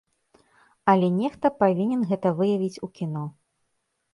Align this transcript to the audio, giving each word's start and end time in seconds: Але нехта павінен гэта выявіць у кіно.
Але 0.93 1.09
нехта 1.19 1.51
павінен 1.61 2.01
гэта 2.13 2.27
выявіць 2.41 2.81
у 2.89 2.91
кіно. 2.99 3.23